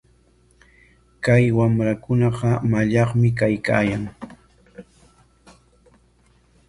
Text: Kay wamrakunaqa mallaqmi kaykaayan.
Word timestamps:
Kay 1.23 1.45
wamrakunaqa 1.57 2.49
mallaqmi 2.71 3.29
kaykaayan. 3.39 4.03